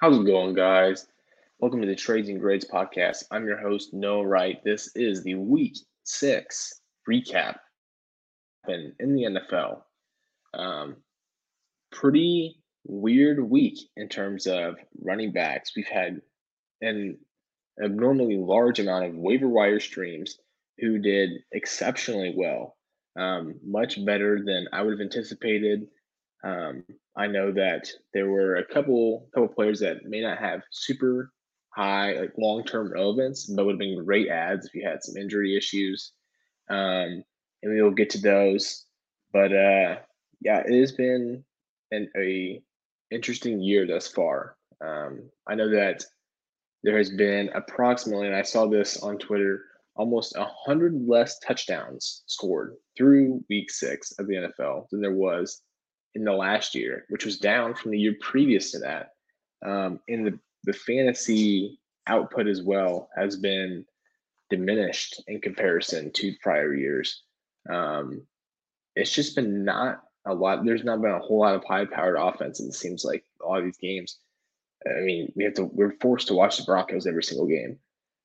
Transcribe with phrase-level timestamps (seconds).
[0.00, 1.06] How's it going, guys?
[1.58, 3.24] Welcome to the Trades and Grades podcast.
[3.30, 4.58] I'm your host, Noah Wright.
[4.64, 7.56] This is the week six recap
[8.66, 9.82] in, the NFL.
[10.54, 10.96] Um,
[11.92, 15.72] pretty weird week in terms of running backs.
[15.76, 16.22] We've had
[16.80, 17.18] an
[17.84, 20.38] abnormally large amount of waiver wire streams
[20.78, 22.78] who did exceptionally well,
[23.18, 25.88] um, much better than I would have anticipated.
[26.42, 26.84] Um,
[27.16, 31.32] I know that there were a couple couple players that may not have super
[31.74, 35.16] high like long term relevance, but would have been great adds if you had some
[35.16, 36.12] injury issues.
[36.68, 37.24] Um,
[37.62, 38.86] and we will get to those.
[39.32, 39.96] But uh,
[40.40, 41.44] yeah, it has been
[41.90, 42.62] an a
[43.10, 44.56] interesting year thus far.
[44.84, 46.04] Um, I know that
[46.82, 49.64] there has been approximately, and I saw this on Twitter,
[49.96, 55.60] almost a hundred less touchdowns scored through week six of the NFL than there was
[56.14, 59.10] in the last year, which was down from the year previous to that.
[59.64, 63.84] Um, and the, the fantasy output as well has been
[64.48, 67.22] diminished in comparison to prior years.
[67.68, 68.22] Um,
[68.96, 70.64] it's just been not a lot.
[70.64, 72.60] There's not been a whole lot of high powered offense.
[72.60, 74.18] It seems like a lot of these games.
[74.86, 75.64] I mean, we have to.
[75.64, 77.78] We're forced to watch the Broncos every single game,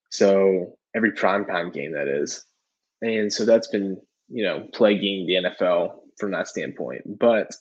[0.10, 2.46] so every prime time game that is,
[3.02, 4.00] and so that's been
[4.30, 7.20] you know plaguing the NFL from that standpoint.
[7.20, 7.54] But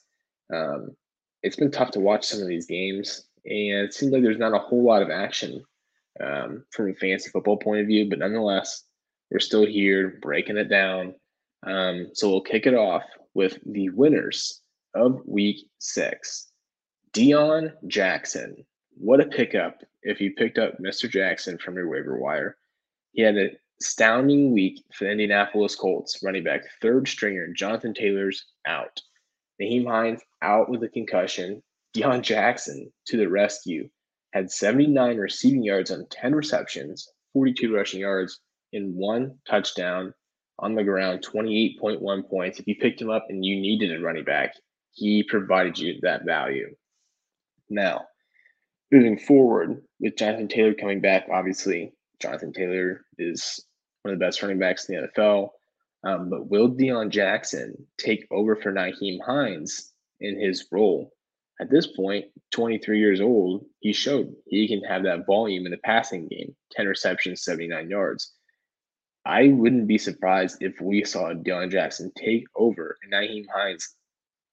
[0.53, 0.97] um,
[1.43, 4.55] it's been tough to watch some of these games, and it seems like there's not
[4.55, 5.63] a whole lot of action
[6.23, 8.09] um, from a fantasy football point of view.
[8.09, 8.85] But nonetheless,
[9.31, 11.15] we're still here breaking it down.
[11.67, 14.61] Um, so we'll kick it off with the winners
[14.95, 16.49] of Week Six.
[17.13, 18.65] Deon Jackson.
[18.97, 19.83] What a pickup!
[20.03, 21.09] If you picked up Mr.
[21.09, 22.57] Jackson from your waiver wire,
[23.13, 28.45] he had an astounding week for the Indianapolis Colts running back third stringer Jonathan Taylor's
[28.67, 29.01] out.
[29.61, 31.63] Nyheim Hines out with a concussion.
[31.95, 33.89] Deon Jackson to the rescue.
[34.33, 38.41] Had 79 receiving yards on 10 receptions, 42 rushing yards,
[38.73, 40.13] and one touchdown
[40.59, 42.59] on the ground, 28.1 points.
[42.59, 44.55] If you picked him up and you needed a running back,
[44.93, 46.75] he provided you that value.
[47.71, 48.07] Now,
[48.91, 53.65] moving forward with Jonathan Taylor coming back, obviously, Jonathan Taylor is
[54.03, 55.49] one of the best running backs in the NFL.
[56.05, 61.13] Um, but will Deon Jackson take over for Nyheim Hines in his role?
[61.61, 65.79] At this point, 23 years old, he showed he can have that volume in the
[65.79, 68.33] passing game 10 receptions, 79 yards.
[69.25, 73.95] I wouldn't be surprised if we saw Deon Jackson take over and Nyheim Hines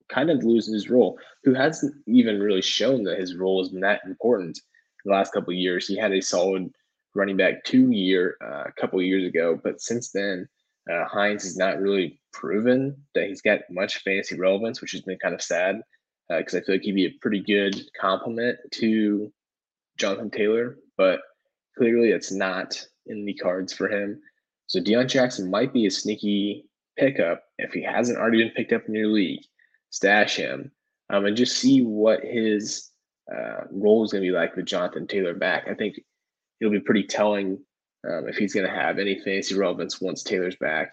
[0.07, 3.81] kind of lose his role, who hasn't even really shown that his role has been
[3.81, 4.59] that important
[5.03, 5.87] the last couple years.
[5.87, 6.71] He had a solid
[7.15, 10.47] running back two year uh, a couple years ago, but since then,
[10.89, 15.17] uh, Hines has not really proven that he's got much fantasy relevance, which has been
[15.19, 15.81] kind of sad
[16.29, 19.31] because uh, I feel like he'd be a pretty good complement to
[19.97, 21.19] Jonathan Taylor, but
[21.77, 24.21] clearly it's not in the cards for him.
[24.67, 26.65] So Deon Jackson might be a sneaky
[26.97, 29.41] pickup if he hasn't already been picked up in your league.
[29.89, 30.71] Stash him
[31.09, 32.91] um, and just see what his
[33.33, 35.67] uh, role is going to be like with Jonathan Taylor back.
[35.69, 35.99] I think
[36.59, 37.59] it'll be pretty telling
[38.07, 40.91] um, if he's going to have any fantasy relevance once Taylor's back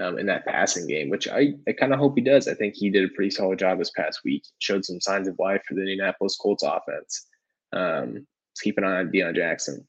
[0.00, 2.48] um, in that passing game, which I, I kind of hope he does.
[2.48, 5.38] I think he did a pretty solid job this past week, showed some signs of
[5.38, 7.26] life for the Indianapolis Colts offense.
[7.72, 8.26] Um,
[8.60, 9.86] keep an eye on Deon Jackson.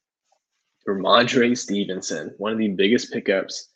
[0.88, 3.70] Rhamondre Stevenson, one of the biggest pickups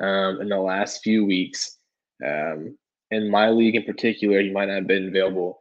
[0.00, 1.78] um, in the last few weeks.
[2.24, 2.76] Um,
[3.12, 5.60] in my league in particular, he might not have been available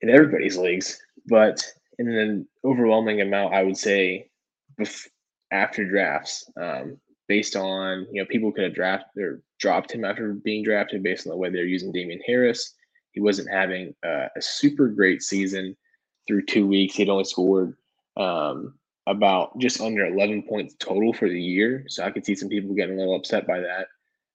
[0.00, 1.62] in everybody's leagues, but
[1.98, 4.30] in an overwhelming amount, I would say
[5.54, 6.98] after drafts, um,
[7.28, 11.26] based on you know people could have drafted or dropped him after being drafted based
[11.26, 12.74] on the way they're using Damien Harris.
[13.12, 15.76] He wasn't having uh, a super great season
[16.26, 16.96] through two weeks.
[16.96, 17.76] He'd only scored
[18.16, 18.74] um,
[19.06, 21.84] about just under 11 points total for the year.
[21.88, 23.86] So I could see some people getting a little upset by that.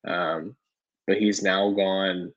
[0.10, 0.56] Um,
[1.07, 2.31] but he's now gone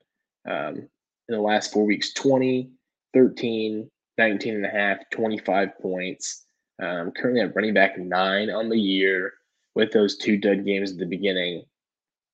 [0.49, 0.89] um,
[1.29, 2.71] in the last four weeks 20,
[3.15, 6.45] 13, 19 and a half, 25 points.
[6.81, 9.35] Um, currently at running back nine on the year
[9.75, 11.65] with those two dud games at the beginning.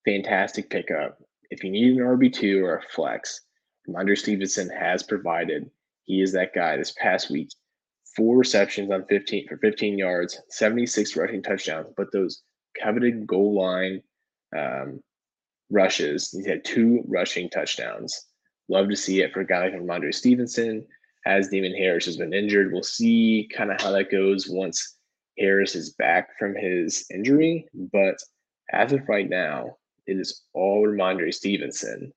[0.05, 1.19] Fantastic pickup.
[1.51, 3.41] If you need an RB2 or a flex,
[3.89, 5.71] Rhamondre Stevenson has provided.
[6.05, 7.51] He is that guy this past week.
[8.17, 12.43] Four receptions on 15 for 15 yards, 76 rushing touchdowns, but those
[12.81, 14.03] coveted goal line
[14.57, 15.01] um,
[15.71, 16.31] rushes.
[16.33, 18.27] He's had two rushing touchdowns.
[18.69, 20.87] Love to see it for a guy like Rhamondre Stevenson
[21.29, 22.73] as Damien Harris has been injured.
[22.73, 24.97] We'll see kind of how that goes once
[25.39, 27.67] Harris is back from his injury.
[27.93, 28.17] But
[28.73, 29.77] as of right now,
[30.07, 32.15] it is all Rhamondre Stevenson,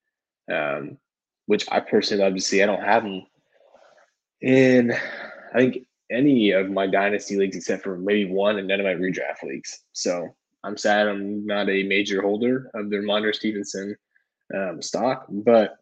[0.49, 0.97] um,
[1.45, 2.63] which I personally love to see.
[2.63, 3.23] I don't have him
[4.39, 4.93] in,
[5.53, 8.93] I think any of my dynasty leagues except for maybe one and none of my
[8.93, 9.77] redraft leagues.
[9.91, 10.29] So
[10.63, 13.97] I'm sad I'm not a major holder of the Rhamondre Stevenson
[14.55, 15.80] um, stock, but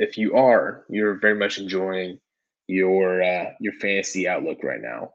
[0.00, 2.18] if you are, you're very much enjoying
[2.66, 5.10] your uh, your fantasy outlook right now.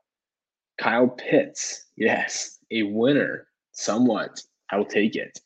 [0.78, 4.42] Kyle Pitts, yes, a winner, somewhat.
[4.72, 5.40] I will take it.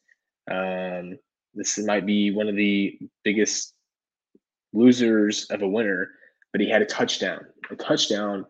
[0.51, 1.17] Um,
[1.53, 3.73] this might be one of the biggest
[4.73, 6.11] losers of a winner,
[6.51, 7.45] but he had a touchdown.
[7.71, 8.45] A touchdown,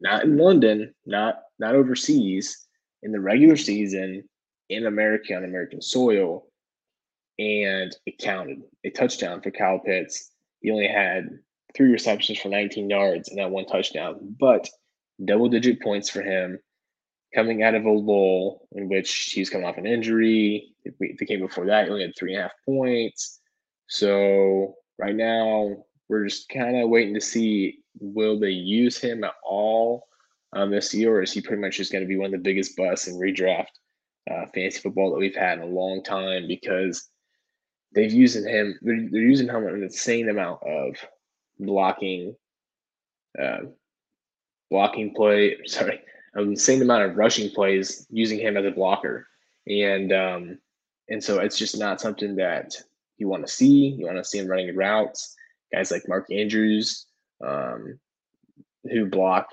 [0.00, 2.66] not in London, not not overseas,
[3.02, 4.28] in the regular season
[4.68, 6.46] in America on American soil,
[7.38, 8.62] and it counted.
[8.84, 10.30] A touchdown for Kyle Pitts.
[10.60, 11.28] He only had
[11.74, 14.68] three receptions for 19 yards and that one touchdown, but
[15.24, 16.58] double digit points for him
[17.34, 20.72] coming out of a lull in which he's coming off an injury.
[20.84, 23.40] The game before that, he only had three and a half points.
[23.88, 29.34] So right now, we're just kind of waiting to see will they use him at
[29.44, 30.06] all
[30.52, 32.38] um, this year, or is he pretty much just going to be one of the
[32.38, 33.66] biggest busts in redraft
[34.30, 37.08] uh, fantasy football that we've had in a long time because
[37.96, 38.78] they've used him.
[38.82, 40.96] They're, they're using him an insane amount of
[41.58, 42.36] blocking,
[43.40, 43.62] uh,
[44.70, 45.56] blocking play.
[45.66, 46.00] Sorry,
[46.34, 49.26] an insane amount of rushing plays using him as a blocker,
[49.66, 50.58] and um,
[51.08, 52.76] and so it's just not something that
[53.18, 53.88] you want to see.
[53.98, 55.34] You want to see him running routes.
[55.72, 57.06] Guys like Mark Andrews,
[57.44, 57.98] um,
[58.84, 59.48] who block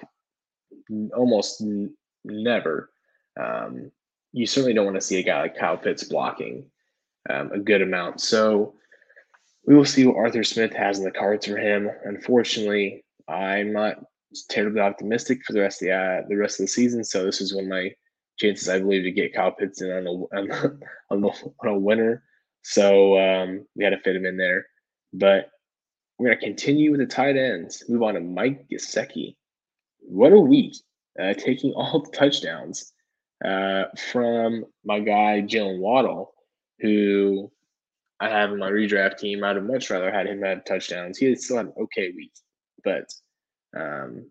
[1.16, 2.92] almost n- never.
[3.40, 3.90] Um,
[4.32, 6.66] you certainly don't want to see a guy like Kyle Pitts blocking
[7.30, 8.22] um, a good amount.
[8.22, 8.74] So
[9.66, 11.90] we will see what Arthur Smith has in the cards for him.
[12.06, 14.04] Unfortunately, I'm not
[14.50, 17.04] terribly optimistic for the rest of the uh, the rest of the season.
[17.04, 17.94] So this is one of my
[18.38, 20.52] chances, I believe, to get Kyle Pitts in on a on,
[21.10, 22.24] on, on a winner.
[22.64, 24.66] So um, we had to fit him in there.
[25.14, 25.50] But
[26.18, 27.84] we're to continue with the tight ends.
[27.88, 29.36] Move on to Mike Gesicki.
[30.00, 30.76] What a week!
[31.20, 32.92] Uh, taking all the touchdowns
[33.46, 36.33] uh, from my guy Jaylen Waddle,
[36.80, 37.52] who
[38.20, 39.44] I have in my redraft team.
[39.44, 41.18] I'd have much rather had him have touchdowns.
[41.18, 42.32] He still had an okay week,
[42.84, 43.10] but
[43.76, 44.30] um,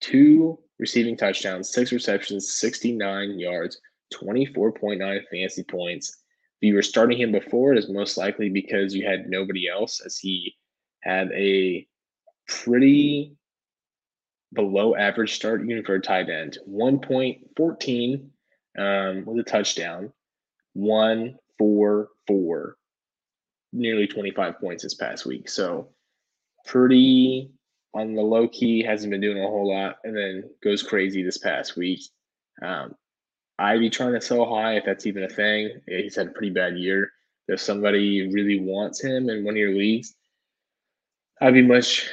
[0.00, 3.80] two receiving touchdowns, six receptions, 69 yards,
[4.12, 6.18] 24.9 fantasy points.
[6.60, 10.00] If you were starting him before, it is most likely because you had nobody else,
[10.04, 10.54] as he
[11.02, 11.86] had a
[12.48, 13.34] pretty
[14.52, 16.58] below average start even for a tight end.
[16.68, 18.28] 1.14
[18.78, 20.12] um, with a touchdown,
[20.74, 22.76] one, four, four
[23.72, 25.48] nearly 25 points this past week.
[25.48, 25.88] So
[26.66, 27.50] pretty
[27.94, 31.38] on the low key, hasn't been doing a whole lot, and then goes crazy this
[31.38, 32.00] past week.
[32.62, 32.94] Um,
[33.58, 35.80] I'd be trying to sell high if that's even a thing.
[35.86, 37.12] He's had a pretty bad year.
[37.48, 40.14] If somebody really wants him in one of your leagues,
[41.40, 42.08] I'd be much.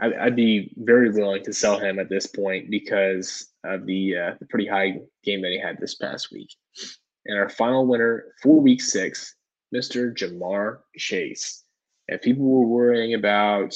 [0.00, 4.34] I'd, I'd be very willing to sell him at this point because of the, uh,
[4.38, 6.50] the pretty high game that he had this past week.
[7.28, 9.36] And our final winner for week six
[9.74, 10.14] Mr.
[10.14, 11.64] Ja'Marr Chase.
[12.08, 13.74] If people were worrying about,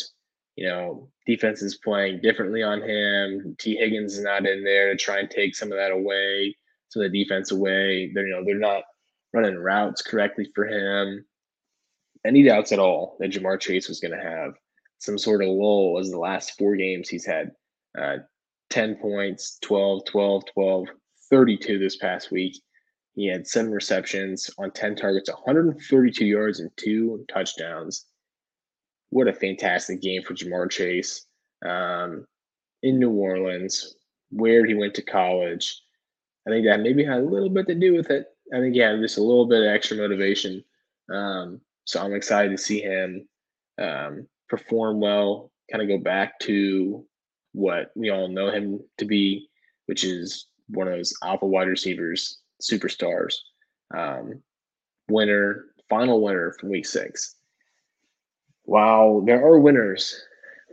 [0.56, 5.18] you know, defenses playing differently on him, Tee Higgins is not in there to try
[5.18, 6.56] and take some of that away,
[6.88, 8.10] some of the defense away.
[8.14, 8.84] They're, you know, they're not
[9.34, 11.24] running routes correctly for him.
[12.24, 14.54] Any doubts at all that Ja'Marr Chase was going to have
[14.98, 17.50] some sort of lull as the last four games he's had
[18.00, 18.18] uh,
[18.70, 20.86] 10 points, 12, 12, 12,
[21.28, 22.54] 32 this past week.
[23.14, 28.06] He had seven receptions on 10 targets, 132 yards, and two touchdowns.
[29.10, 31.26] What a fantastic game for Ja'Marr Chase
[31.64, 32.26] um,
[32.82, 33.96] in New Orleans,
[34.30, 35.82] where he went to college.
[36.46, 38.26] I think that maybe had a little bit to do with it.
[38.52, 40.64] I think he had just a little bit of extra motivation.
[41.12, 43.28] Um, so I'm excited to see him
[43.78, 47.04] um, perform well, kind of go back to
[47.52, 49.48] what we all know him to be,
[49.86, 53.34] which is one of those alpha wide receivers superstars.
[53.94, 54.42] Um,
[55.08, 57.36] winner, final winner from week six.
[58.64, 60.18] While there are winners,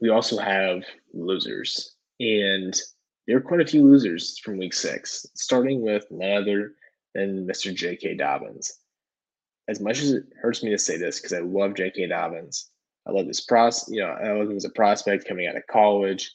[0.02, 1.96] we also have losers.
[2.20, 2.80] And
[3.28, 6.74] there are quite a few losers from week six, starting with none other
[7.14, 7.74] than Mr.
[7.74, 8.16] J.K.
[8.16, 8.80] Dobbins.
[9.68, 12.08] As much as it hurts me to say this, because I love J.K.
[12.08, 12.70] Dobbins,
[13.08, 15.68] I love this pros, you know, I love him as a prospect coming out of
[15.68, 16.32] college,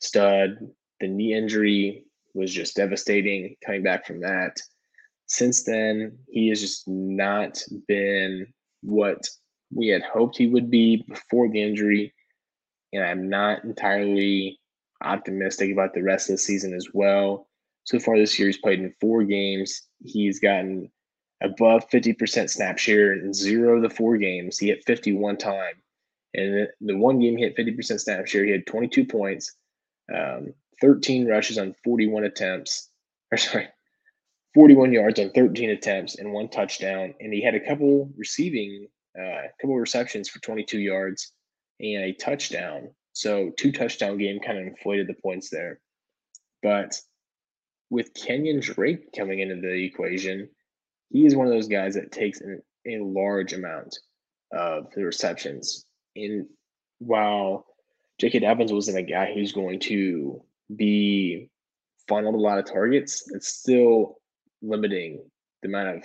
[0.00, 0.58] stud.
[1.00, 2.04] The knee injury
[2.34, 4.60] was just devastating coming back from that
[5.30, 9.28] since then, he has just not been what
[9.72, 12.12] we had hoped he would be before the injury.
[12.92, 14.58] And I'm not entirely
[15.00, 17.46] optimistic about the rest of the season as well.
[17.84, 19.82] So far this year, he's played in four games.
[20.04, 20.90] He's gotten
[21.40, 24.58] above 50% snap share in zero of the four games.
[24.58, 25.74] He hit 51 time.
[26.34, 29.54] And the one game he hit 50% snap share, he had 22 points,
[30.12, 32.88] um, 13 rushes on 41 attempts,
[33.32, 33.68] or sorry,
[34.54, 37.14] 41 yards on 13 attempts and one touchdown.
[37.20, 38.88] And he had a couple receiving,
[39.18, 41.32] uh, a couple receptions for 22 yards
[41.78, 42.90] and a touchdown.
[43.12, 45.80] So two touchdown game kind of inflated the points there.
[46.62, 47.00] But
[47.90, 50.48] with Kenyan Drake coming into the equation,
[51.10, 53.98] he is one of those guys that takes an, a large amount
[54.52, 55.84] of the receptions.
[56.16, 56.46] And
[56.98, 57.66] while
[58.18, 58.40] J.K.
[58.40, 60.42] Dobbins wasn't a guy who's going to
[60.76, 61.48] be
[62.08, 64.19] funneled a lot of targets, it's still
[64.62, 65.22] limiting
[65.62, 66.04] the amount of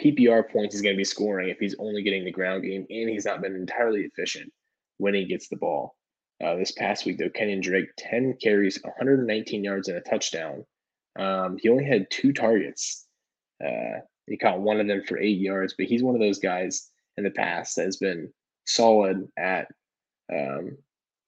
[0.00, 3.08] PPR points he's going to be scoring if he's only getting the ground game and
[3.08, 4.52] he's not been entirely efficient
[4.98, 5.96] when he gets the ball.
[6.44, 10.64] Uh, this past week, though, Kenyan Drake, 10 carries, 119 yards, and a touchdown.
[11.18, 13.06] Um, he only had two targets.
[13.64, 16.90] Uh, he caught one of them for eight yards, but he's one of those guys
[17.16, 18.32] in the past that has been
[18.66, 19.66] solid at,
[20.32, 20.76] um,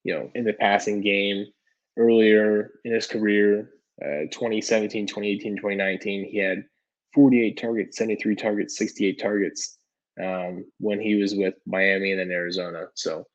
[0.03, 1.45] you know, in the passing game
[1.97, 3.69] earlier in his career.
[4.03, 6.63] Uh, 2017, 2018, 2019, he had
[7.13, 9.77] 48 targets, 73 targets, 68 targets
[10.21, 12.85] um, when he was with Miami and then Arizona.
[12.95, 13.25] So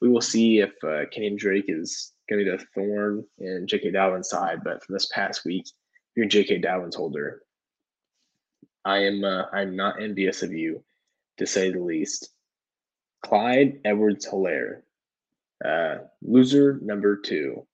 [0.00, 3.92] we will see if uh, Kenyan Drake is going to be the thorn in J.K.
[3.92, 4.64] Dobbins' side.
[4.64, 5.66] But for this past week,
[6.16, 6.58] you're J.K.
[6.58, 7.42] Dobbins holder.
[8.84, 10.84] I am uh, I'm not envious of you,
[11.38, 12.30] to say the least.
[13.24, 14.82] Clyde Edwards Helaire,
[15.64, 17.66] uh, loser number two.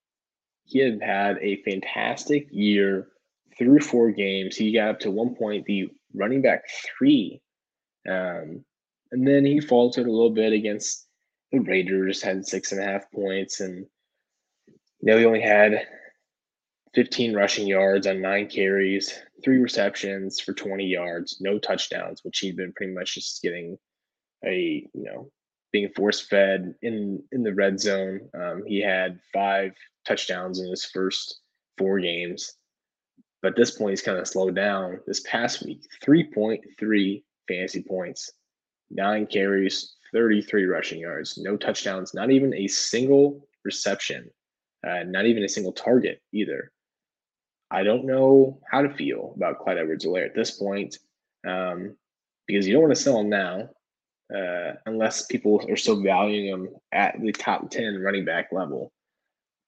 [0.72, 3.08] He had had a fantastic year
[3.58, 4.56] through four games.
[4.56, 6.64] He got up to one point the running back
[6.96, 7.42] three.
[8.08, 8.64] Um,
[9.10, 11.06] and then he faltered a little bit against
[11.52, 13.60] the Raiders, had six and a half points.
[13.60, 13.84] And,
[14.66, 15.86] you know, he only had
[16.94, 19.12] 15 rushing yards on nine carries,
[19.44, 23.76] three receptions for 20 yards, no touchdowns, which he'd been pretty much just getting
[24.44, 25.30] a, you know,
[25.70, 28.28] being force fed in in the red zone.
[28.34, 29.72] Um, he had five
[30.06, 31.40] touchdowns in his first
[31.78, 32.54] four games,
[33.40, 35.00] but at this point he's kind of slowed down.
[35.06, 38.30] This past week, three point three fantasy points,
[38.90, 44.30] nine carries, thirty three rushing yards, no touchdowns, not even a single reception,
[44.86, 46.70] uh, not even a single target either.
[47.70, 50.98] I don't know how to feel about Clyde Edwards-Helaire at this point
[51.48, 51.96] um,
[52.46, 53.70] because you don't want to sell him now
[54.34, 58.92] uh, unless people are still valuing him at the top 10 running back level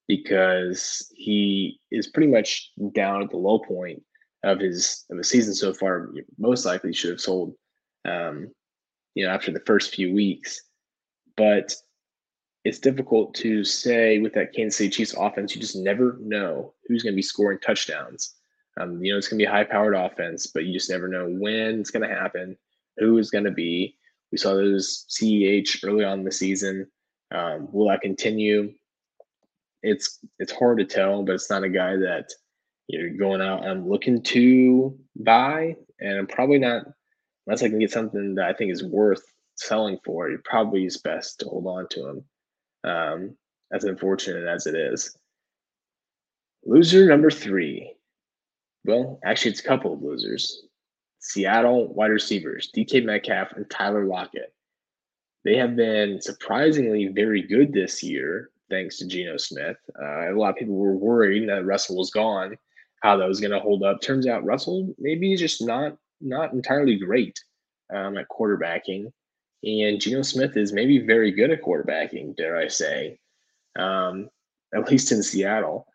[0.09, 4.03] because he is pretty much down at the low point
[4.43, 6.11] of his of the season so far.
[6.39, 7.55] Most likely should have sold,
[8.05, 8.51] um,
[9.15, 10.61] you know, after the first few weeks.
[11.37, 11.75] But
[12.65, 15.55] it's difficult to say with that Kansas City Chiefs offense.
[15.55, 18.35] You just never know who's going to be scoring touchdowns.
[18.81, 21.27] Um, you know, it's going to be a high-powered offense, but you just never know
[21.29, 22.57] when it's going to happen,
[22.97, 23.97] who is going to be.
[24.33, 26.89] We saw those CEH early on in the season.
[27.31, 28.73] Um, will that continue?
[29.85, 32.33] It's it's hard to tell, but it's not a guy that
[32.89, 33.65] you're going out.
[33.65, 36.87] I'm looking to buy, and I'm probably not
[37.47, 39.23] unless I can get something that I think is worth
[39.57, 40.31] selling for.
[40.31, 42.25] It probably is best to hold on to him.
[42.85, 43.37] Um,
[43.73, 45.17] as unfortunate as it is.
[46.65, 47.95] Loser number three.
[48.85, 50.63] Well, actually, it's a couple of losers.
[51.19, 54.53] Seattle wide receivers, DK Metcalf and Tyler Lockett.
[55.45, 59.77] They have been surprisingly very good this year, thanks to Geno Smith.
[60.01, 62.57] Uh, a lot of people were worried that Russell was gone,
[63.03, 64.01] how that was going to hold up.
[64.01, 67.39] Turns out Russell maybe is just not not entirely great
[67.95, 69.13] um, at quarterbacking,
[69.63, 73.19] and Geno Smith is maybe very good at quarterbacking, dare I say,
[73.79, 74.29] um,
[74.75, 75.87] at least in Seattle.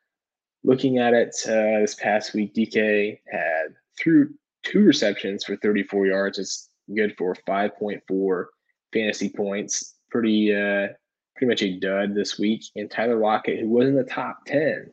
[0.63, 4.33] Looking at it uh, this past week, DK had through
[4.63, 6.37] two receptions for 34 yards.
[6.37, 8.45] It's good for 5.4
[8.93, 9.95] fantasy points.
[10.11, 10.87] Pretty uh,
[11.39, 12.65] pretty much a dud this week.
[12.75, 14.91] And Tyler Lockett, who was in the top 10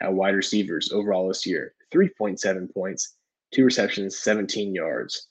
[0.00, 3.16] at wide receivers overall this year, 3.7 points,
[3.52, 5.26] two receptions, 17 yards.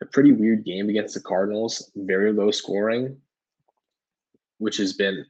[0.00, 3.18] A pretty weird game against the Cardinals, very low scoring,
[4.58, 5.24] which has been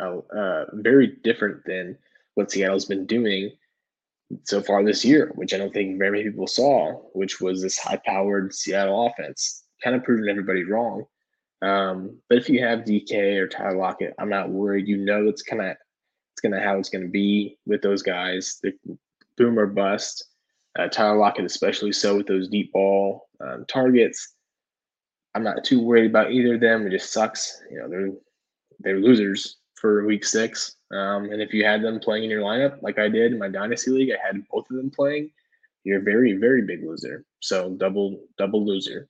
[0.00, 1.96] uh, uh, very different than
[2.34, 3.52] what Seattle's been doing
[4.42, 7.78] so far this year, which I don't think very many people saw, which was this
[7.78, 11.04] high powered Seattle offense, kind of proving everybody wrong.
[11.62, 14.88] Um, but if you have DK or Tyler Lockett, I'm not worried.
[14.88, 18.58] You know it's kind of it's gonna how it's gonna be with those guys.
[18.62, 18.72] The
[19.36, 20.24] boom or bust.
[20.78, 24.34] Uh, Lockett, especially so with those deep ball um, targets.
[25.34, 26.86] I'm not too worried about either of them.
[26.86, 27.62] It just sucks.
[27.70, 28.10] You know, they're
[28.80, 30.76] they're losers for week six.
[30.90, 33.48] Um, and if you had them playing in your lineup, like I did in my
[33.48, 35.30] dynasty league, I had both of them playing.
[35.84, 37.24] You're a very, very big loser.
[37.40, 39.08] So double, double loser.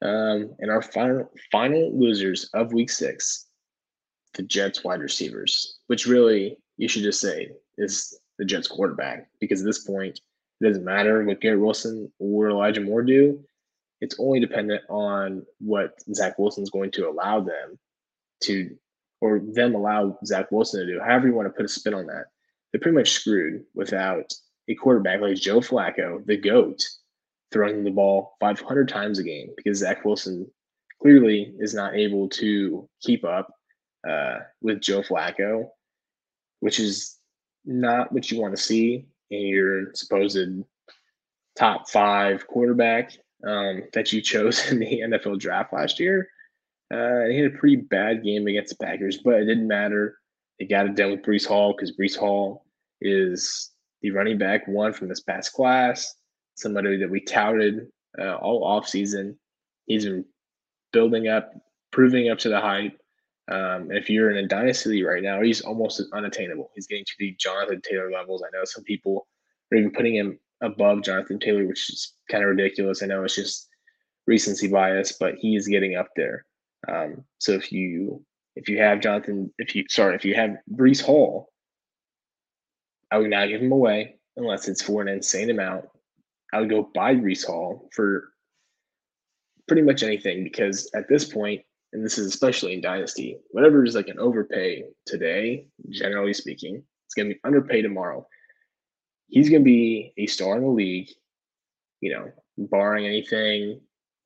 [0.00, 3.46] Um, and our final, final losers of week six,
[4.34, 9.60] the Jets wide receivers, which really you should just say is the Jets quarterback because
[9.60, 10.20] at this point,
[10.60, 13.44] it doesn't matter what Garrett Wilson or Elijah Moore do.
[14.00, 17.78] It's only dependent on what Zach Wilson's going to allow them
[18.44, 18.76] to,
[19.20, 21.00] or them allow Zach Wilson to do.
[21.00, 22.26] However, you want to put a spin on that.
[22.70, 24.32] They're pretty much screwed without
[24.68, 26.84] a quarterback like Joe Flacco, the GOAT,
[27.52, 30.50] throwing the ball 500 times a game because Zach Wilson
[31.00, 33.52] clearly is not able to keep up
[34.08, 35.68] uh, with Joe Flacco,
[36.60, 37.16] which is
[37.64, 40.38] not what you want to see in your supposed
[41.56, 43.12] top five quarterback
[43.46, 46.28] um, that you chose in the NFL draft last year.
[46.92, 50.18] Uh, he had a pretty bad game against the Packers, but it didn't matter.
[50.58, 52.64] They got it done with Breece Hall because Breece Hall
[53.00, 56.14] is the running back one from this past class,
[56.58, 57.88] somebody that we touted
[58.20, 59.38] uh, all off season.
[59.86, 60.24] He's been
[60.92, 61.52] building up,
[61.92, 62.98] proving up to the hype.
[63.50, 66.70] Um, if you're in a dynasty right now, he's almost unattainable.
[66.74, 68.42] He's getting to the Jonathan Taylor levels.
[68.42, 69.26] I know some people
[69.72, 73.02] are even putting him above Jonathan Taylor, which is kind of ridiculous.
[73.02, 73.68] I know it's just
[74.26, 76.44] recency bias, but he is getting up there.
[76.86, 78.24] Um, so if you
[78.56, 81.50] if you have Jonathan, if you sorry, if you have Breece Hall,
[83.10, 85.86] I would not give him away unless it's for an insane amount.
[86.52, 88.32] I would go buy Breece Hall for
[89.66, 91.62] pretty much anything because at this point,
[91.92, 97.14] and this is especially in Dynasty, whatever is like an overpay today, generally speaking, it's
[97.14, 98.26] going to be underpay tomorrow.
[99.28, 101.08] He's going to be a star in the league,
[102.00, 103.80] you know, barring anything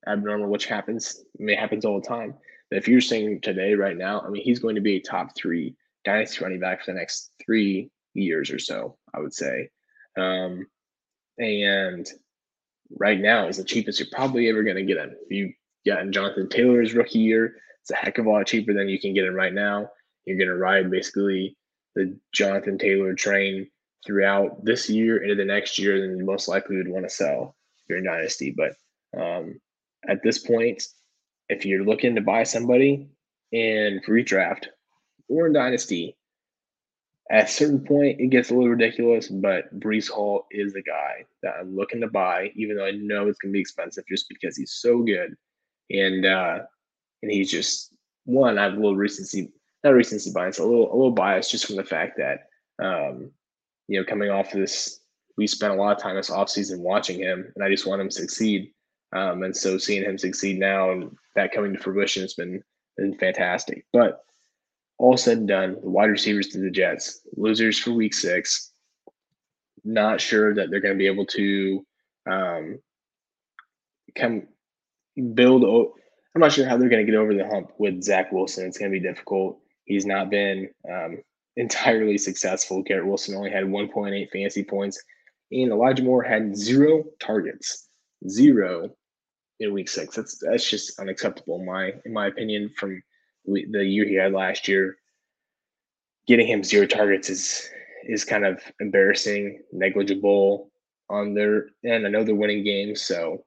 [0.06, 2.34] abnormal, which happens, I mean, happens all the time.
[2.70, 5.36] But if you're saying today, right now, I mean, he's going to be a top
[5.36, 9.70] three Dynasty running back for the next three years or so, I would say.
[10.16, 10.66] Um,
[11.38, 12.08] and
[12.98, 15.14] right now is the cheapest you're probably ever going to get him.
[15.24, 15.52] If you
[15.86, 19.00] got in Jonathan Taylor's rookie year, it's a heck of a lot cheaper than you
[19.00, 19.90] can get him right now.
[20.24, 21.56] You're going to ride basically
[21.94, 23.68] the Jonathan Taylor train
[24.06, 27.56] throughout this year into the next year, then you most likely would want to sell
[27.88, 28.54] your dynasty.
[28.56, 28.74] But
[29.20, 29.60] um,
[30.08, 30.82] at this point,
[31.48, 33.08] if you're looking to buy somebody
[33.52, 34.66] in redraft
[35.28, 36.16] or in dynasty,
[37.32, 41.24] at a certain point, it gets a little ridiculous, but Breece Hall is the guy
[41.42, 44.28] that I'm looking to buy, even though I know it's going to be expensive just
[44.28, 45.34] because he's so good.
[45.90, 46.58] And uh,
[47.22, 47.94] and he's just
[48.26, 49.50] one, I have a little recency,
[49.82, 52.48] not recency bias, a little a little bias just from the fact that
[52.84, 53.30] um,
[53.88, 55.00] you know, coming off of this,
[55.38, 58.08] we spent a lot of time this offseason watching him, and I just want him
[58.08, 58.72] to succeed.
[59.14, 62.62] Um, and so seeing him succeed now and that coming to fruition has been
[62.98, 63.86] been fantastic.
[63.92, 64.22] But
[65.02, 68.70] all said and done, the wide receivers to the Jets, losers for week six.
[69.84, 71.84] Not sure that they're going to be able to
[72.30, 72.78] um,
[74.14, 74.46] come
[75.34, 75.64] build.
[76.34, 78.66] I'm not sure how they're going to get over the hump with Zach Wilson.
[78.66, 79.58] It's going to be difficult.
[79.86, 81.18] He's not been um,
[81.56, 82.82] entirely successful.
[82.82, 85.02] Garrett Wilson only had 1.8 fantasy points,
[85.50, 87.88] and Elijah Moore had zero targets.
[88.28, 88.94] Zero
[89.58, 90.14] in week six.
[90.14, 93.02] That's that's just unacceptable in my in my opinion from
[93.46, 94.98] the year he had last year.
[96.26, 97.68] Getting him zero targets is
[98.04, 100.70] is kind of embarrassing, negligible
[101.10, 103.44] on their and I know they're winning games, so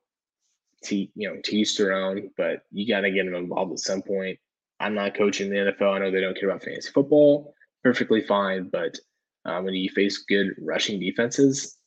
[0.84, 4.01] to you know, to each their own, but you gotta get them involved at some
[4.01, 4.38] point.
[4.79, 5.93] I'm not coaching the NFL.
[5.93, 7.53] I know they don't care about fantasy football.
[7.84, 8.97] Perfectly fine, but
[9.45, 11.77] uh, when you face good rushing defenses,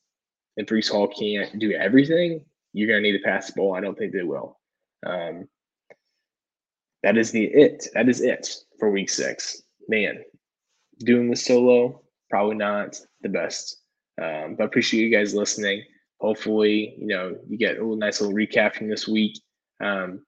[0.56, 3.74] and Breece Hall can't do everything, you're gonna need to pass the ball.
[3.74, 4.58] I don't think they will.
[5.06, 5.48] Um,
[7.02, 7.86] that is the it.
[7.94, 9.62] That is it for week six.
[9.88, 10.22] Man,
[10.98, 13.82] doing this solo, probably not the best.
[14.20, 15.84] Um, but appreciate you guys listening.
[16.20, 19.40] Hopefully, you know, you get a little nice little recap from this week.
[19.80, 20.24] Um,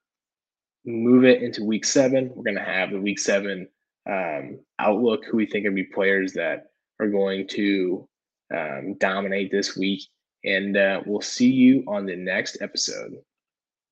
[0.87, 2.31] move it into week seven.
[2.35, 3.69] We're gonna have the week seven
[4.09, 6.67] um, outlook, who we think are be players that
[7.01, 8.09] are going to
[8.55, 10.03] um, dominate this week.
[10.45, 13.15] And uh, we'll see you on the next episode.